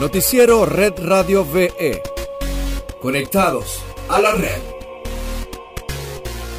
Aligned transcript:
Noticiero 0.00 0.64
Red 0.64 0.92
Radio 0.98 1.44
VE. 1.44 2.00
Conectados 3.02 3.80
a 4.08 4.20
la 4.20 4.32
red. 4.32 4.60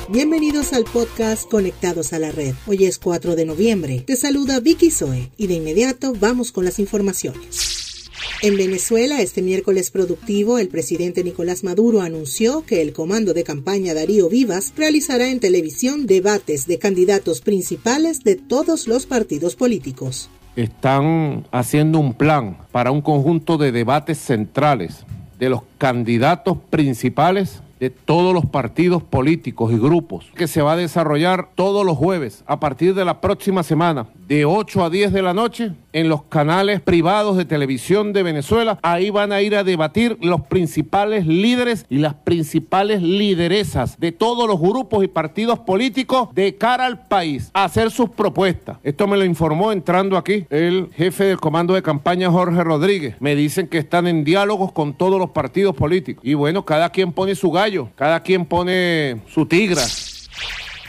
Bienvenidos 0.10 0.74
al 0.74 0.84
podcast 0.84 1.50
Conectados 1.50 2.12
a 2.12 2.20
la 2.20 2.34
Red. 2.34 2.56
Hoy 2.68 2.84
es 2.84 3.00
4 3.00 3.38
de 3.38 3.46
noviembre. 3.46 4.04
Te 4.06 4.18
saluda 4.18 4.60
Vicky 4.60 4.92
Zoe 4.92 5.32
y 5.38 5.48
de 5.48 5.54
inmediato 5.54 6.14
vamos 6.20 6.52
con 6.52 6.66
las 6.66 6.80
informaciones. 6.80 8.10
En 8.42 8.58
Venezuela, 8.58 9.22
este 9.22 9.42
miércoles 9.42 9.90
productivo, 9.90 10.60
el 10.60 10.68
presidente 10.68 11.24
Nicolás 11.24 11.64
Maduro 11.64 12.02
anunció 12.02 12.66
que 12.66 12.82
el 12.82 12.92
comando 12.92 13.34
de 13.34 13.46
campaña 13.46 13.94
Darío 13.94 14.28
Vivas 14.28 14.74
realizará 14.76 15.30
en 15.30 15.40
televisión 15.40 16.08
debates 16.08 16.68
de 16.68 16.78
candidatos 16.78 17.40
principales 17.40 18.20
de 18.26 18.36
todos 18.36 18.90
los 18.90 19.06
partidos 19.06 19.56
políticos 19.56 20.30
están 20.56 21.46
haciendo 21.52 22.00
un 22.00 22.14
plan 22.14 22.58
para 22.72 22.92
un 22.92 23.02
conjunto 23.02 23.58
de 23.58 23.72
debates 23.72 24.18
centrales 24.18 25.06
de 25.38 25.50
los 25.50 25.62
candidatos 25.78 26.58
principales 26.70 27.62
de 27.80 27.90
todos 27.90 28.34
los 28.34 28.46
partidos 28.46 29.04
políticos 29.04 29.72
y 29.72 29.78
grupos 29.78 30.28
que 30.36 30.48
se 30.48 30.62
va 30.62 30.74
a 30.74 30.78
desarrollar 30.78 31.50
todos 31.56 31.86
los 31.86 31.98
jueves 31.98 32.44
a 32.46 32.60
partir 32.60 32.94
de 32.94 33.06
la 33.06 33.22
próxima 33.22 33.64
semana 33.64 34.08
de 34.28 34.46
8 34.46 34.84
a 34.84 34.90
10 34.90 35.12
de 35.12 35.22
la 35.24 35.34
noche 35.34 35.72
en 35.92 36.08
los 36.08 36.22
canales 36.24 36.82
privados 36.82 37.36
de 37.36 37.46
televisión 37.46 38.14
de 38.14 38.22
Venezuela. 38.22 38.78
Ahí 38.84 39.10
van 39.10 39.32
a 39.32 39.42
ir 39.42 39.56
a 39.56 39.64
debatir 39.64 40.18
los 40.22 40.42
principales 40.42 41.26
líderes 41.26 41.86
y 41.90 41.98
las 41.98 42.14
principales 42.14 43.02
lideresas 43.02 44.00
de 44.00 44.12
todos 44.12 44.48
los 44.48 44.60
grupos 44.60 45.04
y 45.04 45.08
partidos 45.08 45.60
políticos 45.60 46.30
de 46.36 46.56
cara 46.56 46.86
al 46.86 47.08
país 47.08 47.50
a 47.54 47.64
hacer 47.64 47.90
sus 47.90 48.10
propuestas. 48.12 48.78
Esto 48.84 49.08
me 49.08 49.18
lo 49.18 49.26
informó 49.26 49.72
entrando 49.72 50.16
aquí 50.16 50.46
el 50.52 50.90
jefe 50.96 51.26
del 51.26 51.40
comando 51.40 51.74
de 51.74 51.82
campaña 51.82 52.30
Jorge 52.30 52.64
Rodríguez. 52.64 53.16
Me 53.20 53.36
dicen 53.36 53.68
que 53.68 53.80
están 53.80 54.06
en 54.06 54.24
diálogos 54.24 54.72
con 54.72 54.94
todos 54.94 55.20
los 55.20 55.32
partidos 55.32 55.76
políticos. 55.76 56.24
Y 56.24 56.36
bueno, 56.36 56.66
cada 56.66 56.92
quien 56.92 57.14
pone 57.14 57.34
su 57.34 57.50
gallo, 57.52 57.69
cada 57.96 58.22
quien 58.22 58.46
pone 58.46 59.22
su 59.34 59.46
tigra. 59.46 59.84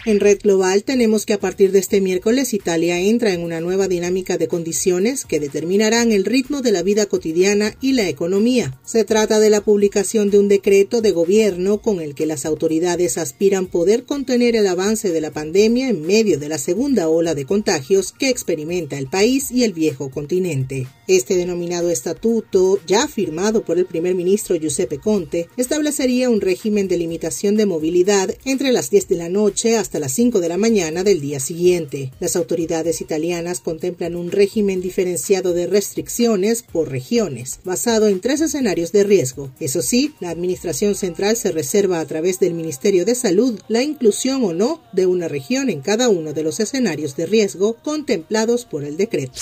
En 0.07 0.19
Red 0.19 0.39
Global 0.45 0.83
tenemos 0.83 1.27
que 1.27 1.35
a 1.35 1.41
partir 1.41 1.73
de 1.73 1.79
este 1.79 2.01
miércoles 2.01 2.55
Italia 2.55 2.99
entra 2.99 3.35
en 3.35 3.43
una 3.43 3.61
nueva 3.61 3.87
dinámica 3.87 4.39
de 4.39 4.49
condiciones 4.49 5.27
que 5.27 5.41
determinarán 5.41 6.11
el 6.11 6.25
ritmo 6.25 6.63
de 6.63 6.73
la 6.73 6.83
vida 6.83 7.05
cotidiana 7.05 7.77
y 7.83 7.93
la 7.93 8.09
economía. 8.09 8.81
Se 8.83 9.05
trata 9.05 9.39
de 9.41 9.51
la 9.51 9.61
publicación 9.61 10.31
de 10.31 10.39
un 10.39 10.49
decreto 10.49 11.03
de 11.03 11.11
gobierno 11.11 11.83
con 11.83 12.01
el 12.01 12.15
que 12.15 12.25
las 12.25 12.47
autoridades 12.47 13.19
aspiran 13.19 13.67
poder 13.67 14.05
contener 14.05 14.57
el 14.57 14.67
avance 14.69 15.11
de 15.11 15.21
la 15.21 15.33
pandemia 15.33 15.91
en 15.91 16.01
medio 16.01 16.39
de 16.39 16.49
la 16.49 16.57
segunda 16.57 17.11
ola 17.11 17.35
de 17.35 17.45
contagios 17.45 18.13
que 18.13 18.31
experimenta 18.31 18.97
el 18.97 19.07
país 19.07 19.51
y 19.51 19.65
el 19.65 19.75
viejo 19.75 20.11
continente. 20.11 20.87
Este 21.09 21.37
denominado 21.37 21.91
estatuto, 21.91 22.79
ya 22.87 23.07
firmado 23.07 23.65
por 23.65 23.79
el 23.79 23.85
primer 23.85 24.15
ministro 24.15 24.57
Giuseppe 24.57 24.99
Conte, 24.99 25.49
establecería 25.59 26.31
un 26.31 26.41
régimen 26.41 26.89
de 26.89 26.97
limitación 26.97 27.57
de 27.57 27.67
movilidad 27.67 28.35
entre 28.45 28.73
las 28.73 28.91
10 28.91 29.09
de 29.09 29.17
la 29.17 29.29
noche 29.29 29.77
hasta 29.77 29.90
las 29.99 30.13
5 30.13 30.41
de 30.41 30.49
la 30.49 30.57
mañana 30.57 31.03
del 31.03 31.21
día 31.21 31.41
siguiente. 31.41 32.13
Las 32.21 32.37
autoridades 32.37 33.01
italianas 33.01 33.61
contemplan 33.61 34.15
un 34.15 34.31
régimen 34.31 34.81
diferenciado 34.81 35.53
de 35.53 35.67
restricciones 35.67 36.63
por 36.63 36.91
regiones, 36.91 37.61
basado 37.65 38.09
en 38.09 38.21
tres 38.21 38.41
escenarios 38.41 38.93
de 38.93 39.05
riesgo. 39.05 39.51
Eso 39.59 39.83
sí, 39.83 40.15
la 40.21 40.31
Administración 40.31 40.95
Central 40.95 41.37
se 41.37 41.53
reserva 41.53 42.01
a 42.01 42.07
través 42.07 42.39
del 42.39 42.55
Ministerio 42.55 43.05
de 43.05 43.15
Salud 43.15 43.59
la 43.69 43.83
inclusión 43.83 44.45
o 44.45 44.53
no 44.53 44.83
de 44.93 45.07
una 45.07 45.29
región 45.29 45.71
en 45.71 45.81
cada 45.81 46.09
uno 46.09 46.33
de 46.33 46.43
los 46.43 46.61
escenarios 46.61 47.17
de 47.17 47.27
riesgo 47.27 47.75
contemplados 47.83 48.65
por 48.65 48.85
el 48.85 48.97
decreto. 48.97 49.33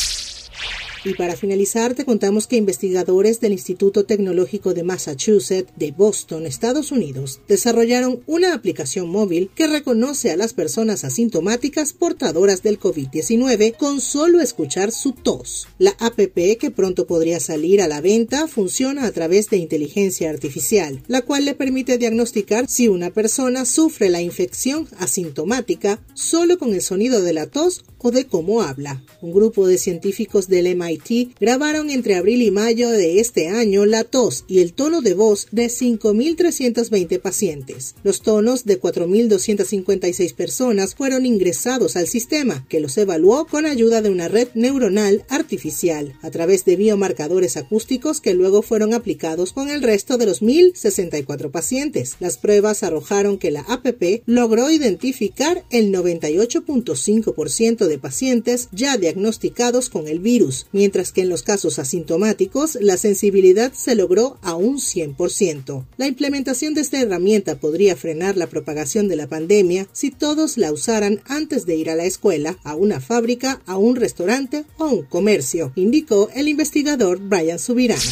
Y 1.08 1.14
para 1.14 1.36
finalizar, 1.36 1.94
te 1.94 2.04
contamos 2.04 2.46
que 2.46 2.56
investigadores 2.56 3.40
del 3.40 3.52
Instituto 3.52 4.04
Tecnológico 4.04 4.74
de 4.74 4.82
Massachusetts 4.82 5.72
de 5.74 5.90
Boston, 5.90 6.44
Estados 6.44 6.92
Unidos, 6.92 7.40
desarrollaron 7.48 8.20
una 8.26 8.52
aplicación 8.52 9.08
móvil 9.08 9.48
que 9.54 9.68
reconoce 9.68 10.30
a 10.30 10.36
las 10.36 10.52
personas 10.52 11.04
asintomáticas 11.04 11.94
portadoras 11.94 12.62
del 12.62 12.78
COVID-19 12.78 13.74
con 13.78 14.02
solo 14.02 14.42
escuchar 14.42 14.92
su 14.92 15.12
tos. 15.12 15.68
La 15.78 15.96
APP, 15.98 16.58
que 16.60 16.70
pronto 16.70 17.06
podría 17.06 17.40
salir 17.40 17.80
a 17.80 17.88
la 17.88 18.02
venta, 18.02 18.46
funciona 18.46 19.06
a 19.06 19.10
través 19.10 19.48
de 19.48 19.56
inteligencia 19.56 20.28
artificial, 20.28 21.02
la 21.06 21.22
cual 21.22 21.46
le 21.46 21.54
permite 21.54 21.96
diagnosticar 21.96 22.68
si 22.68 22.88
una 22.88 23.08
persona 23.08 23.64
sufre 23.64 24.10
la 24.10 24.20
infección 24.20 24.86
asintomática 24.98 26.02
solo 26.12 26.58
con 26.58 26.74
el 26.74 26.82
sonido 26.82 27.22
de 27.22 27.32
la 27.32 27.46
tos 27.46 27.82
o 27.98 28.10
de 28.10 28.26
cómo 28.26 28.62
habla. 28.62 29.02
Un 29.20 29.32
grupo 29.32 29.66
de 29.66 29.78
científicos 29.78 30.48
del 30.48 30.76
MIT 30.76 31.38
grabaron 31.40 31.90
entre 31.90 32.14
abril 32.14 32.42
y 32.42 32.50
mayo 32.50 32.90
de 32.90 33.20
este 33.20 33.48
año 33.48 33.86
la 33.86 34.04
tos 34.04 34.44
y 34.48 34.60
el 34.60 34.72
tono 34.72 35.00
de 35.00 35.14
voz 35.14 35.48
de 35.50 35.66
5.320 35.66 37.20
pacientes. 37.20 37.94
Los 38.04 38.22
tonos 38.22 38.64
de 38.64 38.80
4.256 38.80 40.34
personas 40.34 40.94
fueron 40.94 41.26
ingresados 41.26 41.96
al 41.96 42.06
sistema, 42.06 42.64
que 42.68 42.80
los 42.80 42.96
evaluó 42.98 43.46
con 43.46 43.66
ayuda 43.66 44.02
de 44.02 44.10
una 44.10 44.28
red 44.28 44.48
neuronal 44.54 45.24
artificial, 45.28 46.14
a 46.22 46.30
través 46.30 46.64
de 46.64 46.76
biomarcadores 46.76 47.56
acústicos 47.56 48.20
que 48.20 48.34
luego 48.34 48.62
fueron 48.62 48.94
aplicados 48.94 49.52
con 49.52 49.68
el 49.68 49.82
resto 49.82 50.18
de 50.18 50.26
los 50.26 50.42
1.064 50.42 51.50
pacientes. 51.50 52.16
Las 52.20 52.38
pruebas 52.38 52.82
arrojaron 52.82 53.38
que 53.38 53.50
la 53.50 53.62
APP 53.62 54.22
logró 54.26 54.70
identificar 54.70 55.64
el 55.70 55.92
98.5% 55.92 57.87
de 57.88 57.98
pacientes 57.98 58.68
ya 58.72 58.96
diagnosticados 58.96 59.90
con 59.90 60.08
el 60.08 60.20
virus, 60.20 60.66
mientras 60.72 61.12
que 61.12 61.22
en 61.22 61.28
los 61.28 61.42
casos 61.42 61.78
asintomáticos 61.78 62.78
la 62.80 62.96
sensibilidad 62.96 63.72
se 63.72 63.94
logró 63.94 64.38
a 64.42 64.54
un 64.54 64.78
100%. 64.78 65.84
La 65.96 66.06
implementación 66.06 66.74
de 66.74 66.82
esta 66.82 67.00
herramienta 67.00 67.56
podría 67.56 67.96
frenar 67.96 68.36
la 68.36 68.46
propagación 68.46 69.08
de 69.08 69.16
la 69.16 69.26
pandemia 69.26 69.88
si 69.92 70.10
todos 70.10 70.58
la 70.58 70.72
usaran 70.72 71.20
antes 71.26 71.66
de 71.66 71.76
ir 71.76 71.90
a 71.90 71.96
la 71.96 72.04
escuela, 72.04 72.58
a 72.64 72.74
una 72.74 73.00
fábrica, 73.00 73.60
a 73.66 73.76
un 73.76 73.96
restaurante 73.96 74.64
o 74.76 74.84
a 74.84 74.92
un 74.92 75.02
comercio, 75.02 75.72
indicó 75.76 76.30
el 76.34 76.48
investigador 76.48 77.18
Brian 77.18 77.58
Subirana. 77.58 78.02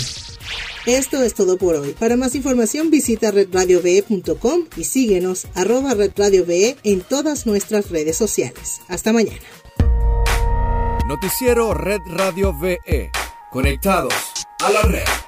Esto 0.87 1.21
es 1.21 1.35
todo 1.35 1.57
por 1.59 1.75
hoy. 1.75 1.95
Para 1.99 2.17
más 2.17 2.37
información 2.37 2.91
visita 2.91 3.33
redradiove.com 3.33 4.67
y 4.77 4.85
síguenos 4.85 5.49
arroba 5.55 5.95
redradiove 5.95 6.77
en 6.85 7.01
todas 7.01 7.45
nuestras 7.45 7.91
redes 7.91 8.17
sociales. 8.17 8.81
Hasta 8.87 9.13
mañana. 9.13 9.66
Noticiero 11.07 11.73
Red 11.73 12.03
Radio 12.07 12.53
VE. 12.53 13.13
Conectados 13.49 14.13
a 14.59 14.71
la 14.71 14.83
red. 14.83 15.26